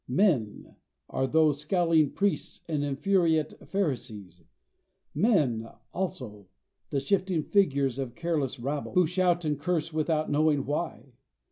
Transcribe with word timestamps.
Men 0.07 0.77
are 1.11 1.27
those 1.27 1.59
scowling 1.59 2.13
priests 2.13 2.63
and 2.67 2.83
infuriate 2.83 3.53
Pharisees. 3.67 4.41
Men, 5.13 5.69
also, 5.93 6.47
the 6.89 6.99
shifting 6.99 7.43
figures 7.43 7.99
of 7.99 8.15
the 8.15 8.19
careless 8.19 8.59
rabble, 8.59 8.93
who 8.93 9.05
shout 9.05 9.45
and 9.45 9.59
curse 9.59 9.93
without 9.93 10.31
knowing 10.31 10.65
why. 10.65 11.13